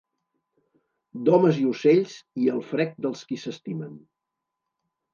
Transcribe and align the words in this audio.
D’homes 1.27 1.61
i 1.65 1.67
ocells, 1.73 2.17
i 2.47 2.51
el 2.57 2.65
frec 2.73 2.99
dels 3.07 3.25
qui 3.31 3.41
s’estimen. 3.45 3.97